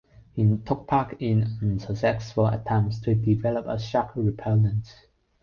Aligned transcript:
He 0.33 0.57
took 0.65 0.87
part 0.87 1.13
in 1.21 1.59
unsuccessful 1.61 2.47
attempts 2.47 2.99
to 3.01 3.13
develop 3.13 3.67
a 3.67 3.77
shark 3.77 4.13
repellent. 4.15 4.91